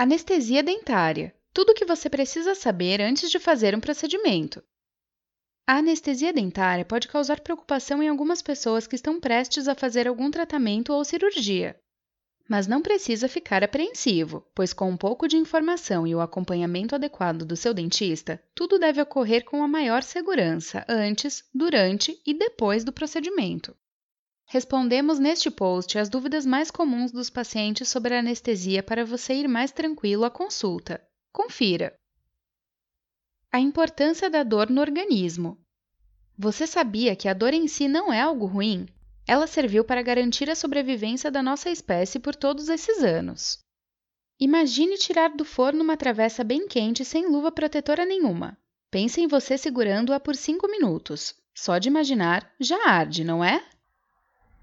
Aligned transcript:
Anestesia 0.00 0.62
dentária. 0.62 1.34
Tudo 1.52 1.70
o 1.70 1.74
que 1.74 1.84
você 1.84 2.08
precisa 2.08 2.54
saber 2.54 3.00
antes 3.00 3.28
de 3.32 3.40
fazer 3.40 3.74
um 3.74 3.80
procedimento. 3.80 4.62
A 5.66 5.78
anestesia 5.78 6.32
dentária 6.32 6.84
pode 6.84 7.08
causar 7.08 7.40
preocupação 7.40 8.00
em 8.00 8.08
algumas 8.08 8.40
pessoas 8.40 8.86
que 8.86 8.94
estão 8.94 9.18
prestes 9.18 9.66
a 9.66 9.74
fazer 9.74 10.06
algum 10.06 10.30
tratamento 10.30 10.92
ou 10.92 11.04
cirurgia. 11.04 11.76
Mas 12.48 12.68
não 12.68 12.80
precisa 12.80 13.28
ficar 13.28 13.64
apreensivo, 13.64 14.46
pois 14.54 14.72
com 14.72 14.88
um 14.88 14.96
pouco 14.96 15.26
de 15.26 15.36
informação 15.36 16.06
e 16.06 16.14
o 16.14 16.20
acompanhamento 16.20 16.94
adequado 16.94 17.44
do 17.44 17.56
seu 17.56 17.74
dentista, 17.74 18.40
tudo 18.54 18.78
deve 18.78 19.02
ocorrer 19.02 19.44
com 19.44 19.64
a 19.64 19.68
maior 19.68 20.04
segurança 20.04 20.84
antes, 20.88 21.42
durante 21.52 22.22
e 22.24 22.32
depois 22.32 22.84
do 22.84 22.92
procedimento. 22.92 23.76
Respondemos 24.50 25.18
neste 25.18 25.50
post 25.50 25.98
as 25.98 26.08
dúvidas 26.08 26.46
mais 26.46 26.70
comuns 26.70 27.12
dos 27.12 27.28
pacientes 27.28 27.86
sobre 27.90 28.16
anestesia 28.16 28.82
para 28.82 29.04
você 29.04 29.34
ir 29.34 29.46
mais 29.46 29.70
tranquilo 29.70 30.24
à 30.24 30.30
consulta. 30.30 31.06
Confira! 31.30 31.94
A 33.52 33.60
importância 33.60 34.30
da 34.30 34.42
dor 34.42 34.70
no 34.70 34.80
organismo. 34.80 35.58
Você 36.38 36.66
sabia 36.66 37.14
que 37.14 37.28
a 37.28 37.34
dor 37.34 37.52
em 37.52 37.68
si 37.68 37.88
não 37.88 38.10
é 38.10 38.22
algo 38.22 38.46
ruim? 38.46 38.86
Ela 39.26 39.46
serviu 39.46 39.84
para 39.84 40.00
garantir 40.00 40.48
a 40.48 40.54
sobrevivência 40.54 41.30
da 41.30 41.42
nossa 41.42 41.68
espécie 41.68 42.18
por 42.18 42.34
todos 42.34 42.70
esses 42.70 43.04
anos. 43.04 43.58
Imagine 44.40 44.96
tirar 44.96 45.28
do 45.28 45.44
forno 45.44 45.84
uma 45.84 45.96
travessa 45.96 46.42
bem 46.42 46.66
quente 46.66 47.04
sem 47.04 47.26
luva 47.26 47.52
protetora 47.52 48.06
nenhuma. 48.06 48.56
Pense 48.90 49.20
em 49.20 49.26
você 49.26 49.58
segurando-a 49.58 50.18
por 50.18 50.34
5 50.34 50.66
minutos. 50.68 51.34
Só 51.54 51.76
de 51.76 51.88
imaginar, 51.88 52.50
já 52.58 52.88
arde, 52.88 53.24
não 53.24 53.44
é? 53.44 53.62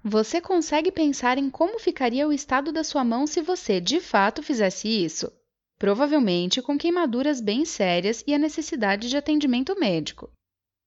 Você 0.08 0.40
consegue 0.40 0.92
pensar 0.92 1.36
em 1.36 1.50
como 1.50 1.80
ficaria 1.80 2.28
o 2.28 2.32
estado 2.32 2.70
da 2.70 2.84
sua 2.84 3.02
mão 3.02 3.26
se 3.26 3.42
você, 3.42 3.80
de 3.80 3.98
fato, 4.00 4.40
fizesse 4.40 4.86
isso? 4.86 5.32
Provavelmente 5.80 6.62
com 6.62 6.78
queimaduras 6.78 7.40
bem 7.40 7.64
sérias 7.64 8.22
e 8.24 8.32
a 8.32 8.38
necessidade 8.38 9.08
de 9.08 9.16
atendimento 9.16 9.76
médico. 9.76 10.30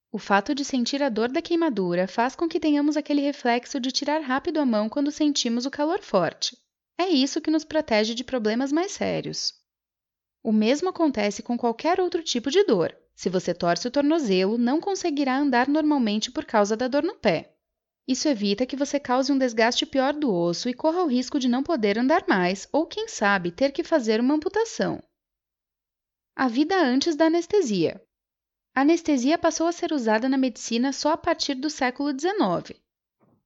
O 0.09 0.17
fato 0.17 0.55
de 0.55 0.63
sentir 0.63 1.03
a 1.03 1.09
dor 1.09 1.27
da 1.27 1.41
queimadura 1.41 2.07
faz 2.07 2.33
com 2.33 2.47
que 2.47 2.61
tenhamos 2.61 2.95
aquele 2.95 3.19
reflexo 3.19 3.77
de 3.77 3.91
tirar 3.91 4.21
rápido 4.21 4.57
a 4.57 4.65
mão 4.65 4.87
quando 4.87 5.11
sentimos 5.11 5.65
o 5.65 5.69
calor 5.69 5.99
forte. 6.01 6.57
É 6.97 7.09
isso 7.09 7.41
que 7.41 7.51
nos 7.51 7.65
protege 7.65 8.15
de 8.15 8.23
problemas 8.23 8.71
mais 8.71 8.93
sérios. 8.93 9.51
O 10.41 10.53
mesmo 10.53 10.87
acontece 10.87 11.43
com 11.43 11.57
qualquer 11.57 11.99
outro 11.99 12.23
tipo 12.23 12.49
de 12.49 12.63
dor. 12.63 12.95
Se 13.17 13.29
você 13.29 13.53
torce 13.53 13.85
o 13.85 13.91
tornozelo, 13.91 14.57
não 14.57 14.79
conseguirá 14.79 15.37
andar 15.37 15.67
normalmente 15.67 16.31
por 16.31 16.45
causa 16.45 16.77
da 16.77 16.87
dor 16.87 17.03
no 17.03 17.15
pé. 17.15 17.58
Isso 18.09 18.27
evita 18.27 18.65
que 18.65 18.75
você 18.75 18.99
cause 18.99 19.31
um 19.31 19.37
desgaste 19.37 19.85
pior 19.85 20.13
do 20.13 20.33
osso 20.33 20.67
e 20.67 20.73
corra 20.73 21.03
o 21.03 21.07
risco 21.07 21.37
de 21.37 21.47
não 21.47 21.61
poder 21.61 21.99
andar 21.99 22.25
mais 22.27 22.67
ou, 22.71 22.87
quem 22.87 23.07
sabe, 23.07 23.51
ter 23.51 23.71
que 23.71 23.83
fazer 23.83 24.19
uma 24.19 24.33
amputação. 24.33 24.99
A 26.35 26.47
vida 26.47 26.75
antes 26.75 27.15
da 27.15 27.25
anestesia. 27.25 28.03
A 28.75 28.81
anestesia 28.81 29.37
passou 29.37 29.67
a 29.67 29.71
ser 29.71 29.93
usada 29.93 30.27
na 30.27 30.39
medicina 30.39 30.91
só 30.91 31.11
a 31.11 31.17
partir 31.17 31.53
do 31.53 31.69
século 31.69 32.09
XIX. 32.09 32.81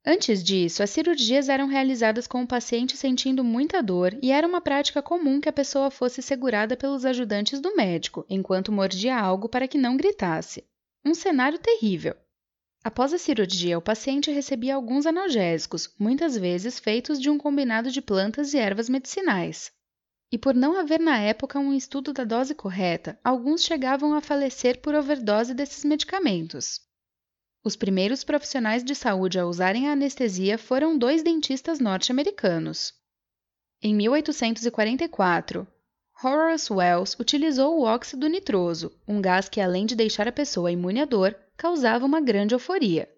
Antes 0.06 0.42
disso, 0.42 0.82
as 0.82 0.92
cirurgias 0.92 1.50
eram 1.50 1.68
realizadas 1.68 2.26
com 2.26 2.42
o 2.42 2.48
paciente 2.48 2.96
sentindo 2.96 3.44
muita 3.44 3.84
dor 3.84 4.18
e 4.22 4.32
era 4.32 4.48
uma 4.48 4.62
prática 4.62 5.02
comum 5.02 5.42
que 5.42 5.50
a 5.50 5.54
pessoa 5.54 5.92
fosse 5.92 6.22
segurada 6.22 6.78
pelos 6.78 7.04
ajudantes 7.04 7.60
do 7.60 7.76
médico 7.76 8.26
enquanto 8.30 8.72
mordia 8.72 9.18
algo 9.18 9.50
para 9.50 9.68
que 9.68 9.78
não 9.78 9.98
gritasse. 9.98 10.64
Um 11.04 11.14
cenário 11.14 11.60
terrível. 11.60 12.16
Após 12.84 13.14
a 13.14 13.18
cirurgia, 13.18 13.78
o 13.78 13.82
paciente 13.82 14.30
recebia 14.30 14.76
alguns 14.76 15.06
analgésicos, 15.06 15.90
muitas 15.98 16.38
vezes 16.38 16.80
feitos 16.80 17.18
de 17.18 17.30
um 17.30 17.38
combinado 17.38 17.90
de 17.90 18.02
plantas 18.02 18.54
e 18.54 18.58
ervas 18.58 18.90
medicinais. 18.90 19.72
E 20.30 20.38
por 20.38 20.54
não 20.54 20.78
haver 20.78 21.00
na 21.00 21.18
época 21.18 21.60
um 21.60 21.74
estudo 21.74 22.12
da 22.12 22.26
dose 22.26 22.54
correta, 22.54 23.18
alguns 23.24 23.64
chegavam 23.64 24.14
a 24.14 24.20
falecer 24.20 24.82
por 24.82 24.94
overdose 24.96 25.54
desses 25.54 25.86
medicamentos. 25.86 26.82
Os 27.64 27.78
primeiros 27.78 28.26
profissionais 28.26 28.84
de 28.84 28.94
saúde 28.94 29.40
a 29.40 29.46
usarem 29.46 29.88
a 29.88 29.94
anestesia 29.94 30.58
foram 30.58 30.98
dois 30.98 31.24
dentistas 31.24 31.80
norte-americanos. 31.80 32.94
Em 33.82 33.96
1844, 33.96 35.66
Horace 36.22 36.74
Wells 36.74 37.16
utilizou 37.18 37.80
o 37.80 37.84
óxido 37.84 38.28
nitroso, 38.28 38.92
um 39.08 39.22
gás 39.22 39.48
que, 39.48 39.62
além 39.62 39.86
de 39.86 39.96
deixar 39.96 40.28
a 40.28 40.32
pessoa 40.32 40.72
imune 40.72 41.00
à 41.00 41.06
dor, 41.06 41.34
causava 41.58 42.06
uma 42.06 42.22
grande 42.22 42.56
euforia. 42.56 43.10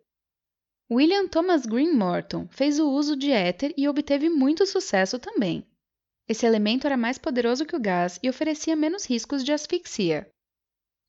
William 0.91 1.27
Thomas 1.27 1.65
Green 1.65 1.93
Morton 1.93 2.47
fez 2.51 2.79
o 2.79 2.89
uso 2.89 3.15
de 3.15 3.31
éter 3.31 3.73
e 3.75 3.87
obteve 3.87 4.29
muito 4.29 4.65
sucesso 4.65 5.17
também. 5.17 5.65
Esse 6.27 6.45
elemento 6.45 6.85
era 6.85 6.97
mais 6.97 7.17
poderoso 7.17 7.65
que 7.65 7.75
o 7.75 7.79
gás 7.79 8.19
e 8.21 8.29
oferecia 8.29 8.75
menos 8.75 9.05
riscos 9.05 9.43
de 9.43 9.51
asfixia. 9.51 10.29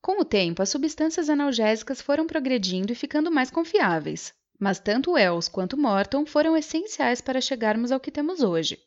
Com 0.00 0.20
o 0.20 0.24
tempo, 0.24 0.62
as 0.62 0.68
substâncias 0.68 1.28
analgésicas 1.28 2.00
foram 2.00 2.26
progredindo 2.26 2.92
e 2.92 2.96
ficando 2.96 3.30
mais 3.30 3.50
confiáveis, 3.50 4.32
mas 4.58 4.78
tanto 4.78 5.12
Wells 5.12 5.50
quanto 5.50 5.76
Morton 5.76 6.24
foram 6.24 6.56
essenciais 6.56 7.20
para 7.20 7.40
chegarmos 7.40 7.92
ao 7.92 8.00
que 8.00 8.10
temos 8.10 8.42
hoje. 8.42 8.78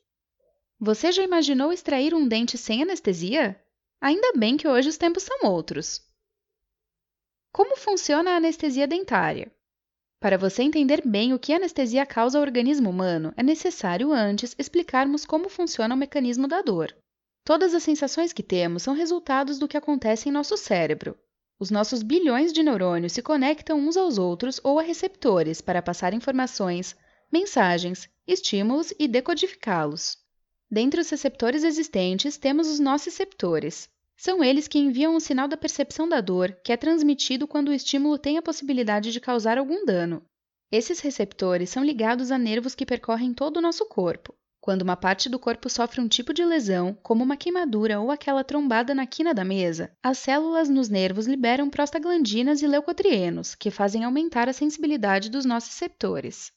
Você 0.79 1.11
já 1.11 1.21
imaginou 1.23 1.73
extrair 1.73 2.13
um 2.13 2.27
dente 2.27 2.57
sem 2.57 2.81
anestesia? 2.81 3.61
Ainda 3.99 4.33
bem 4.33 4.55
que 4.55 4.67
hoje 4.67 4.89
os 4.89 4.97
tempos 4.97 5.23
são 5.23 5.49
outros. 5.51 6.01
Como 7.51 7.75
funciona 7.75 8.31
a 8.31 8.35
anestesia 8.37 8.87
dentária? 8.87 9.51
Para 10.19 10.37
você 10.37 10.61
entender 10.61 11.01
bem 11.05 11.33
o 11.33 11.39
que 11.39 11.51
a 11.51 11.55
anestesia 11.55 12.05
causa 12.05 12.37
ao 12.37 12.43
organismo 12.43 12.89
humano, 12.89 13.33
é 13.35 13.41
necessário 13.41 14.11
antes 14.11 14.55
explicarmos 14.59 15.25
como 15.25 15.49
funciona 15.49 15.95
o 15.95 15.97
mecanismo 15.97 16.47
da 16.47 16.61
dor. 16.61 16.95
Todas 17.43 17.73
as 17.73 17.81
sensações 17.81 18.31
que 18.31 18.43
temos 18.43 18.83
são 18.83 18.93
resultados 18.93 19.57
do 19.57 19.67
que 19.67 19.77
acontece 19.77 20.29
em 20.29 20.31
nosso 20.31 20.55
cérebro. 20.55 21.17
Os 21.59 21.71
nossos 21.71 22.03
bilhões 22.03 22.53
de 22.53 22.61
neurônios 22.61 23.13
se 23.13 23.21
conectam 23.21 23.79
uns 23.79 23.97
aos 23.97 24.17
outros 24.17 24.61
ou 24.63 24.77
a 24.77 24.83
receptores 24.83 25.59
para 25.59 25.81
passar 25.81 26.13
informações, 26.13 26.95
mensagens, 27.31 28.07
estímulos 28.27 28.93
e 28.99 29.07
decodificá-los. 29.07 30.17
Dentre 30.69 31.01
os 31.01 31.09
receptores 31.09 31.63
existentes, 31.63 32.37
temos 32.37 32.67
os 32.67 32.79
nociceptores, 32.79 33.89
são 34.19 34.43
eles 34.43 34.67
que 34.67 34.77
enviam 34.77 35.15
o 35.15 35.19
sinal 35.21 35.47
da 35.47 35.55
percepção 35.55 36.07
da 36.07 36.19
dor, 36.19 36.51
que 36.61 36.73
é 36.73 36.77
transmitido 36.77 37.47
quando 37.47 37.69
o 37.69 37.73
estímulo 37.73 38.17
tem 38.17 38.37
a 38.37 38.41
possibilidade 38.41 39.13
de 39.13 39.19
causar 39.21 39.57
algum 39.57 39.85
dano. 39.85 40.21
Esses 40.69 40.99
receptores 40.99 41.69
são 41.69 41.85
ligados 41.85 42.29
a 42.29 42.37
nervos 42.37 42.75
que 42.75 42.85
percorrem 42.85 43.33
todo 43.33 43.57
o 43.57 43.61
nosso 43.61 43.85
corpo. 43.85 44.35
Quando 44.59 44.81
uma 44.81 44.97
parte 44.97 45.29
do 45.29 45.39
corpo 45.39 45.69
sofre 45.69 46.01
um 46.01 46.07
tipo 46.09 46.33
de 46.33 46.43
lesão, 46.43 46.93
como 47.01 47.23
uma 47.23 47.37
queimadura 47.37 48.01
ou 48.01 48.11
aquela 48.11 48.43
trombada 48.43 48.93
na 48.93 49.07
quina 49.07 49.33
da 49.33 49.45
mesa, 49.45 49.89
as 50.03 50.17
células 50.17 50.67
nos 50.67 50.89
nervos 50.89 51.25
liberam 51.25 51.69
prostaglandinas 51.69 52.61
e 52.61 52.67
leucotrienos, 52.67 53.55
que 53.55 53.71
fazem 53.71 54.03
aumentar 54.03 54.49
a 54.49 54.53
sensibilidade 54.53 55.29
dos 55.29 55.45
nossos 55.45 55.69
receptores. 55.71 56.51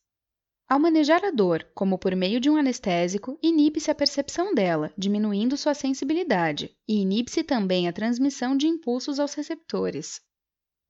Ao 0.72 0.78
manejar 0.78 1.22
a 1.22 1.30
dor, 1.30 1.66
como 1.74 1.98
por 1.98 2.16
meio 2.16 2.40
de 2.40 2.48
um 2.48 2.56
anestésico, 2.56 3.38
inibe-se 3.42 3.90
a 3.90 3.94
percepção 3.94 4.54
dela, 4.54 4.90
diminuindo 4.96 5.54
sua 5.54 5.74
sensibilidade, 5.74 6.74
e 6.88 7.02
inibe-se 7.02 7.44
também 7.44 7.86
a 7.86 7.92
transmissão 7.92 8.56
de 8.56 8.66
impulsos 8.66 9.20
aos 9.20 9.34
receptores. 9.34 10.22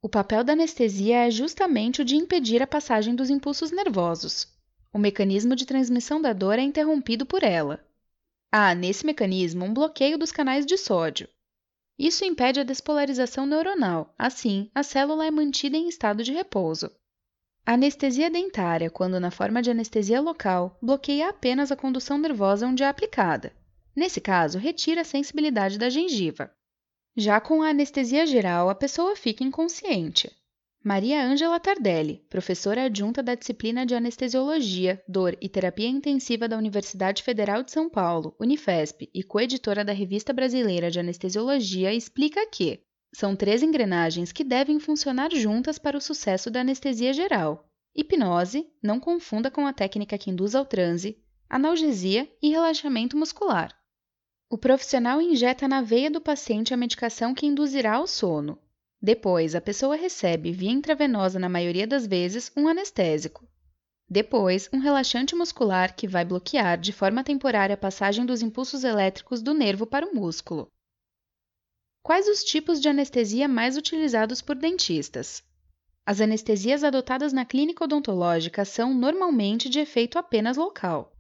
O 0.01 0.09
papel 0.09 0.45
da 0.45 0.53
anestesia 0.53 1.27
é 1.27 1.33
justamente 1.33 2.01
o 2.01 2.05
de 2.05 2.15
impedir 2.15 2.63
a 2.63 2.67
passagem 2.69 3.17
dos 3.17 3.29
impulsos 3.29 3.73
nervosos. 3.73 4.47
O 4.95 5.01
mecanismo 5.01 5.57
de 5.57 5.67
transmissão 5.67 6.23
da 6.23 6.33
dor 6.33 6.61
é 6.61 6.63
interrompido 6.63 7.27
por 7.27 7.43
ela. 7.43 7.85
Há, 8.53 8.77
nesse 8.77 9.05
mecanismo, 9.05 9.65
um 9.65 9.75
bloqueio 9.75 10.17
dos 10.17 10.31
canais 10.31 10.65
de 10.65 10.79
sódio. 10.79 11.29
Isso 11.99 12.25
impede 12.25 12.61
a 12.61 12.63
despolarização 12.63 13.47
neuronal, 13.47 14.15
assim, 14.17 14.71
a 14.73 14.85
célula 14.85 15.27
é 15.27 15.31
mantida 15.33 15.77
em 15.77 15.89
estado 15.89 16.23
de 16.23 16.31
repouso. 16.31 16.89
A 17.65 17.75
anestesia 17.75 18.29
dentária, 18.29 18.91
quando 18.91 19.21
na 19.21 19.31
forma 19.31 19.63
de 19.63 19.71
anestesia 19.71 20.21
local, 20.21 20.77
bloqueia 20.83 21.29
apenas 21.29 21.71
a 21.71 21.77
condução 21.77 22.19
nervosa 22.19 22.67
onde 22.67 22.83
é 22.83 22.89
aplicada. 22.89 23.53
Nesse 23.95 24.21
caso, 24.21 24.59
retira 24.59 25.03
a 25.03 25.05
sensibilidade 25.05 25.79
da 25.79 25.89
gengiva. 25.89 26.51
Já 27.17 27.41
com 27.41 27.63
a 27.63 27.69
anestesia 27.69 28.27
geral, 28.27 28.69
a 28.69 28.75
pessoa 28.75 29.15
fica 29.15 29.45
inconsciente. 29.45 30.31
Maria 30.85 31.25
Ângela 31.25 31.61
Tardelli, 31.61 32.25
professora 32.29 32.85
adjunta 32.85 33.23
da 33.23 33.37
disciplina 33.37 33.87
de 33.87 33.95
Anestesiologia, 33.95 35.01
Dor 35.07 35.37
e 35.41 35.49
Terapia 35.49 35.87
Intensiva 35.87 36.49
da 36.49 36.59
Universidade 36.59 37.23
Federal 37.23 37.63
de 37.63 37.71
São 37.71 37.89
Paulo, 37.89 38.35
Unifesp, 38.41 39.09
e 39.15 39.23
coeditora 39.23 39.85
da 39.85 39.93
Revista 39.93 40.33
Brasileira 40.33 40.91
de 40.91 40.99
Anestesiologia, 40.99 41.95
explica 41.95 42.45
que 42.51 42.83
são 43.13 43.37
três 43.37 43.63
engrenagens 43.63 44.33
que 44.33 44.43
devem 44.43 44.81
funcionar 44.81 45.31
juntas 45.35 45.79
para 45.79 45.97
o 45.97 46.01
sucesso 46.01 46.51
da 46.51 46.61
anestesia 46.61 47.13
geral: 47.13 47.69
hipnose, 47.95 48.67
não 48.83 48.99
confunda 48.99 49.51
com 49.51 49.67
a 49.67 49.73
técnica 49.73 50.17
que 50.17 50.31
induz 50.31 50.55
ao 50.55 50.65
transe, 50.65 51.19
analgesia 51.49 52.27
e 52.41 52.49
relaxamento 52.49 53.17
muscular. 53.17 53.77
O 54.49 54.57
profissional 54.57 55.21
injeta 55.21 55.69
na 55.69 55.83
veia 55.83 56.11
do 56.11 56.21
paciente 56.21 56.73
a 56.73 56.77
medicação 56.77 57.35
que 57.35 57.47
induzirá 57.47 57.95
ao 57.95 58.07
sono. 58.07 58.59
Depois, 59.01 59.55
a 59.55 59.61
pessoa 59.61 59.97
recebe, 59.97 60.53
via 60.53 60.71
intravenosa 60.71 61.39
na 61.39 61.49
maioria 61.49 61.87
das 61.87 62.07
vezes, 62.07 62.53
um 62.57 62.69
anestésico. 62.69 63.47
Depois, 64.09 64.69
um 64.73 64.79
relaxante 64.79 65.35
muscular 65.35 65.97
que 65.97 66.07
vai 66.07 66.25
bloquear 66.25 66.79
de 66.79 66.93
forma 66.93 67.25
temporária 67.25 67.75
a 67.75 67.79
passagem 67.79 68.25
dos 68.25 68.43
impulsos 68.43 68.85
elétricos 68.85 69.43
do 69.43 69.55
nervo 69.55 69.87
para 69.87 70.07
o 70.07 70.15
músculo. 70.15 70.71
Quais 72.03 72.27
os 72.27 72.43
tipos 72.43 72.81
de 72.81 72.89
anestesia 72.89 73.47
mais 73.47 73.77
utilizados 73.77 74.43
por 74.43 74.57
dentistas? 74.57 75.43
As 76.05 76.21
anestesias 76.21 76.83
adotadas 76.83 77.33
na 77.33 77.45
clínica 77.45 77.85
odontológica 77.85 78.65
são 78.65 78.93
normalmente 78.93 79.69
de 79.69 79.79
efeito 79.79 80.19
apenas 80.19 80.57
local. 80.57 81.13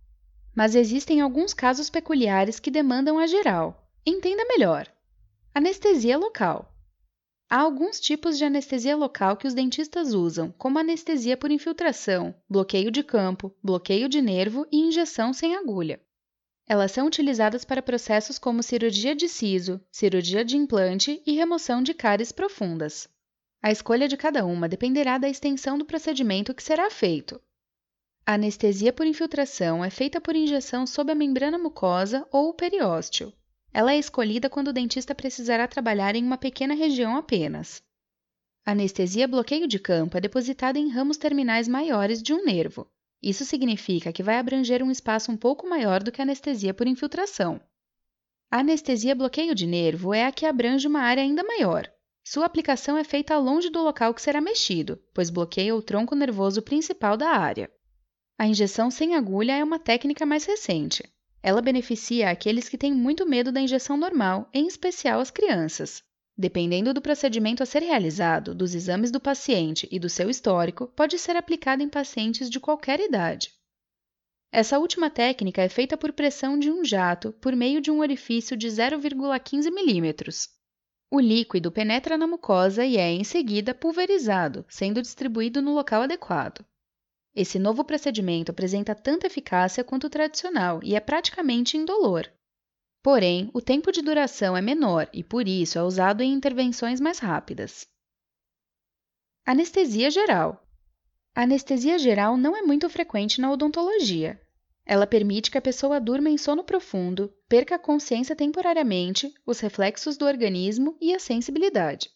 Mas 0.52 0.75
existem 0.75 1.20
alguns 1.20 1.55
casos 1.55 1.88
peculiares 1.88 2.58
que 2.58 2.70
demandam 2.70 3.17
a 3.17 3.29
geral. 3.29 3.88
Entenda 4.05 4.44
melhor. 4.44 4.88
Anestesia 5.55 6.19
local. 6.19 6.69
Há 7.49 7.61
alguns 7.61 8.00
tipos 8.00 8.37
de 8.37 8.44
anestesia 8.44 8.96
local 8.96 9.37
que 9.37 9.46
os 9.46 9.55
dentistas 9.55 10.12
usam, 10.12 10.50
como 10.58 10.81
anestesia 10.81 11.37
por 11.37 11.52
infiltração, 11.52 12.34
bloqueio 12.50 12.90
de 12.90 13.05
campo, 13.05 13.55
bloqueio 13.62 14.08
de 14.08 14.20
nervo 14.20 14.67
e 14.73 14.79
injeção 14.79 15.32
sem 15.32 15.55
agulha. 15.55 16.00
Elas 16.72 16.92
são 16.92 17.06
utilizadas 17.06 17.66
para 17.66 17.82
processos 17.82 18.38
como 18.38 18.62
cirurgia 18.62 19.14
de 19.14 19.28
siso, 19.28 19.78
cirurgia 19.90 20.42
de 20.42 20.56
implante 20.56 21.22
e 21.26 21.32
remoção 21.32 21.82
de 21.82 21.92
cáries 21.92 22.32
profundas. 22.32 23.06
A 23.62 23.70
escolha 23.70 24.08
de 24.08 24.16
cada 24.16 24.46
uma 24.46 24.66
dependerá 24.66 25.19
da 25.19 25.28
extensão 25.28 25.76
do 25.76 25.84
procedimento 25.84 26.54
que 26.54 26.62
será 26.62 26.88
feito. 26.88 27.38
A 28.24 28.36
anestesia 28.36 28.90
por 28.90 29.06
infiltração 29.06 29.84
é 29.84 29.90
feita 29.90 30.19
por 30.19 30.34
injeção 30.34 30.86
sob 30.86 31.12
a 31.12 31.14
membrana 31.14 31.58
mucosa 31.58 32.26
ou 32.32 32.48
o 32.48 32.54
periósteo. 32.54 33.34
Ela 33.70 33.92
é 33.92 33.98
escolhida 33.98 34.48
quando 34.48 34.69
o 34.69 34.72
dentista 34.72 35.14
precisará 35.14 35.69
trabalhar 35.69 36.16
em 36.16 36.24
uma 36.24 36.38
pequena 36.38 36.72
região 36.72 37.19
apenas. 37.19 37.82
A 38.64 38.72
anestesia 38.72 39.28
bloqueio 39.28 39.69
de 39.69 39.78
campo 39.78 40.16
é 40.16 40.22
depositada 40.22 40.78
em 40.78 40.88
ramos 40.88 41.19
terminais 41.19 41.69
maiores 41.69 42.22
de 42.22 42.32
um 42.32 42.42
nervo. 42.42 42.90
Isso 43.22 43.44
significa 43.44 44.12
que 44.12 44.22
vai 44.22 44.36
abranger 44.38 44.82
um 44.82 44.90
espaço 44.90 45.30
um 45.30 45.36
pouco 45.36 45.69
maior 45.69 46.02
do 46.02 46.10
que 46.10 46.20
a 46.20 46.24
anestesia 46.24 46.74
por 46.74 46.86
infiltração. 46.86 47.60
A 48.50 48.58
anestesia 48.58 49.14
bloqueio 49.14 49.54
de 49.54 49.66
nervo 49.66 50.12
é 50.12 50.26
a 50.26 50.32
que 50.32 50.44
abrange 50.44 50.88
uma 50.88 51.00
área 51.00 51.22
ainda 51.22 51.44
maior. 51.44 51.88
Sua 52.24 52.46
aplicação 52.46 52.98
é 52.98 53.04
feita 53.04 53.38
longe 53.38 53.70
do 53.70 53.80
local 53.80 54.12
que 54.12 54.20
será 54.22 54.40
mexido, 54.40 55.00
pois 55.14 55.30
bloqueia 55.30 55.74
o 55.74 55.82
tronco 55.82 56.14
nervoso 56.14 56.60
principal 56.62 57.16
da 57.16 57.30
área. 57.30 57.70
A 58.38 58.46
injeção 58.46 58.90
sem 58.90 59.14
agulha 59.14 59.52
é 59.52 59.62
uma 59.62 59.78
técnica 59.78 60.26
mais 60.26 60.44
recente. 60.44 61.02
Ela 61.42 61.62
beneficia 61.62 62.30
aqueles 62.30 62.69
que 62.69 62.78
têm 62.78 62.92
muito 62.92 63.24
medo 63.24 63.50
da 63.52 63.60
injeção 63.60 63.96
normal, 63.96 64.48
em 64.52 64.66
especial 64.66 65.20
as 65.20 65.30
crianças. 65.30 66.02
Dependendo 66.43 66.93
do 66.93 67.00
procedimento 67.00 67.62
a 67.62 67.67
ser 67.67 67.85
realizado, 67.85 68.53
dos 68.53 68.75
exames 68.75 69.12
do 69.12 69.21
paciente 69.21 69.87
e 69.93 69.99
do 70.00 70.09
seu 70.09 70.29
histórico, 70.29 70.89
pode 70.89 71.17
ser 71.17 71.37
aplicada 71.37 71.85
em 71.85 71.89
pacientes 71.89 72.50
de 72.50 72.59
qualquer 72.59 72.99
idade. 72.99 73.53
Essa 74.50 74.81
última 74.81 75.09
técnica 75.09 75.62
é 75.62 75.69
feita 75.69 75.97
por 75.97 76.12
pressão 76.12 76.59
de 76.59 76.69
um 76.69 76.85
jato 76.85 77.33
por 77.35 77.55
meio 77.55 77.81
de 77.81 77.93
um 77.93 78.00
orifício 78.00 78.56
de 78.56 78.67
0,15 78.67 79.73
milímetros. 79.73 80.49
O 81.09 81.21
líquido 81.21 81.71
penetra 81.71 82.19
na 82.19 82.27
mucosa 82.27 82.85
e 82.85 82.97
é, 82.97 83.09
em 83.12 83.23
seguida, 83.23 83.73
pulverizado, 83.73 84.67
sendo 84.69 85.00
distribuído 85.00 85.62
no 85.62 85.73
local 85.73 86.03
adequado. 86.03 86.67
Esse 87.37 87.56
novo 87.56 87.85
procedimento 87.85 88.50
apresenta 88.50 88.97
tanta 88.97 89.29
eficácia 89.29 89.85
quanto 89.85 90.09
o 90.09 90.11
tradicional 90.11 90.81
e 90.83 90.97
é 90.97 91.00
praticamente 91.00 91.77
indolor. 91.77 92.29
Porém, 93.02 93.50
o 93.52 93.60
tempo 93.60 93.90
de 93.90 94.00
duração 94.00 94.56
é 94.56 94.62
menor 94.62 95.08
e, 95.12 95.25
por 95.25 95.49
isso, 95.49 95.76
é 95.76 95.82
usado 95.82 96.22
em 96.22 96.32
intervenções 96.32 97.00
mais 97.00 97.19
rápidas. 97.19 97.87
Anestesia 99.44 100.08
geral. 100.08 100.64
A 101.34 101.43
anestesia 101.43 101.99
geral 101.99 102.37
não 102.37 102.56
é 102.56 102.62
muito 102.62 102.88
frequente 102.88 103.40
na 103.40 103.50
odontologia. 103.50 104.40
Ela 104.87 105.06
permite 105.06 105.50
que 105.50 105.58
a 105.58 105.62
pessoa 105.62 106.00
durma 106.00 106.31
em 106.31 106.38
sono 106.38 106.62
profundo, 106.62 107.32
perca 107.49 107.75
a 107.75 107.78
consciência 107.78 108.37
temporariamente, 108.37 109.32
os 109.44 109.58
reflexos 109.58 110.16
do 110.16 110.25
organismo 110.25 110.96
e 111.00 111.12
a 111.12 111.19
sensibilidade. 111.19 112.08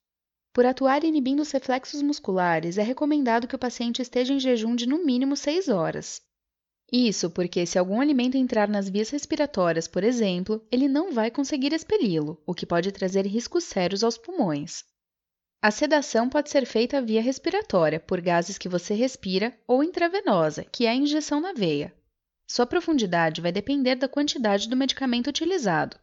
Por 0.52 0.64
atuar 0.64 1.02
inibindo 1.02 1.42
os 1.42 1.50
reflexos 1.50 2.00
musculares, 2.00 2.78
é 2.78 2.82
recomendado 2.82 3.48
que 3.48 3.56
o 3.56 3.58
paciente 3.58 4.00
esteja 4.00 4.32
em 4.32 4.38
jejum 4.40 4.76
de 4.76 4.86
no 4.86 5.04
mínimo 5.04 5.36
6 5.36 5.68
horas. 5.68 6.22
Isso 6.92 7.28
porque, 7.30 7.66
se 7.66 7.78
algum 7.78 8.00
alimento 8.00 8.36
entrar 8.36 8.68
nas 8.68 8.88
vias 8.88 9.10
respiratórias, 9.10 9.88
por 9.88 10.04
exemplo, 10.04 10.64
ele 10.70 10.86
não 10.86 11.12
vai 11.12 11.30
conseguir 11.30 11.72
expeli-lo, 11.72 12.40
o 12.46 12.54
que 12.54 12.64
pode 12.64 12.92
trazer 12.92 13.26
riscos 13.26 13.64
sérios 13.64 14.04
aos 14.04 14.16
pulmões. 14.16 14.84
A 15.60 15.70
sedação 15.72 16.28
pode 16.28 16.48
ser 16.48 16.64
feita 16.64 17.02
via 17.02 17.20
respiratória, 17.20 17.98
por 17.98 18.20
gases 18.20 18.56
que 18.56 18.68
você 18.68 18.94
respira, 18.94 19.58
ou 19.66 19.82
intravenosa, 19.82 20.62
que 20.64 20.86
é 20.86 20.90
a 20.90 20.94
injeção 20.94 21.40
na 21.40 21.52
veia. 21.52 21.92
Sua 22.48 22.64
profundidade 22.66 23.40
vai 23.40 23.50
depender 23.50 23.96
da 23.96 24.08
quantidade 24.08 24.68
do 24.68 24.76
medicamento 24.76 25.26
utilizado. 25.26 25.98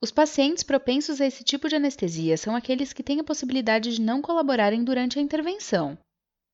Os 0.00 0.10
pacientes 0.10 0.62
propensos 0.62 1.20
a 1.20 1.26
esse 1.26 1.44
tipo 1.44 1.68
de 1.68 1.76
anestesia 1.76 2.38
são 2.38 2.56
aqueles 2.56 2.94
que 2.94 3.02
têm 3.02 3.20
a 3.20 3.24
possibilidade 3.24 3.94
de 3.94 4.00
não 4.00 4.22
colaborarem 4.22 4.82
durante 4.82 5.18
a 5.18 5.22
intervenção. 5.22 5.98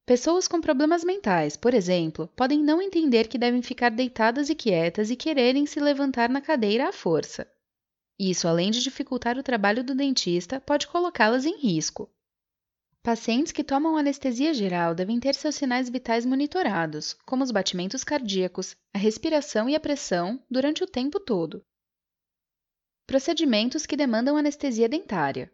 Pessoas 0.06 0.46
com 0.46 0.60
problemas 0.60 1.02
mentais, 1.02 1.56
por 1.56 1.72
exemplo, 1.72 2.28
podem 2.36 2.62
não 2.62 2.82
entender 2.82 3.26
que 3.26 3.38
devem 3.38 3.62
ficar 3.62 3.90
deitadas 3.90 4.50
e 4.50 4.54
quietas 4.54 5.10
e 5.10 5.16
quererem 5.16 5.64
se 5.64 5.80
levantar 5.80 6.28
na 6.28 6.42
cadeira 6.42 6.90
à 6.90 6.92
força. 6.92 7.50
Isso, 8.18 8.46
além 8.46 8.70
de 8.70 8.82
dificultar 8.82 9.38
o 9.38 9.42
trabalho 9.42 9.82
do 9.82 9.94
dentista, 9.94 10.60
pode 10.60 10.86
colocá-las 10.86 11.46
em 11.46 11.58
risco. 11.58 12.10
Pacientes 13.02 13.50
que 13.50 13.64
tomam 13.64 13.96
anestesia 13.96 14.52
geral 14.52 14.94
devem 14.94 15.18
ter 15.18 15.34
seus 15.34 15.54
sinais 15.54 15.88
vitais 15.88 16.26
monitorados, 16.26 17.14
como 17.26 17.42
os 17.42 17.50
batimentos 17.50 18.04
cardíacos, 18.04 18.76
a 18.92 18.98
respiração 18.98 19.68
e 19.68 19.74
a 19.74 19.80
pressão, 19.80 20.38
durante 20.50 20.84
o 20.84 20.86
tempo 20.86 21.18
todo. 21.18 21.64
Procedimentos 23.06 23.86
que 23.86 23.96
demandam 23.96 24.36
anestesia 24.36 24.88
dentária. 24.88 25.50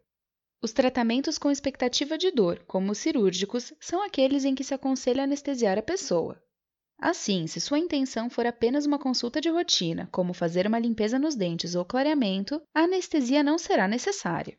Os 0.63 0.73
tratamentos 0.73 1.39
com 1.39 1.51
expectativa 1.51 2.19
de 2.19 2.31
dor, 2.31 2.63
como 2.67 2.93
os 2.93 2.99
cirúrgicos, 2.99 3.73
são 3.81 4.03
aqueles 4.03 4.45
em 4.45 4.55
que 4.55 4.63
se 4.63 4.75
aconselha 4.75 5.25
anestesiar 5.25 5.79
a 5.79 5.83
pessoa. 5.83 6.39
Assim, 6.99 7.47
se 7.47 7.59
sua 7.59 7.79
intenção 7.79 8.29
for 8.29 8.45
apenas 8.47 8.85
uma 8.85 8.99
consulta 8.99 9.41
de 9.41 9.49
rotina, 9.49 10.07
como 10.13 10.35
fazer 10.35 10.67
uma 10.67 10.79
limpeza 10.79 11.19
nos 11.19 11.35
dentes 11.35 11.75
ou 11.75 11.83
clareamento, 11.83 12.61
a 12.75 12.83
anestesia 12.83 13.43
não 13.43 13.57
será 13.57 13.89
necessária. 13.89 14.59